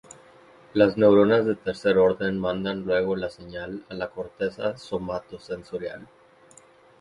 Las 0.73 0.97
neuronas 0.97 1.45
de 1.45 1.53
tercer 1.55 1.99
orden 1.99 2.39
mandan 2.39 2.85
luego 2.85 3.15
la 3.15 3.29
señal 3.29 3.85
a 3.87 3.93
la 3.93 4.09
corteza 4.09 4.75
somatosensorial. 4.75 6.07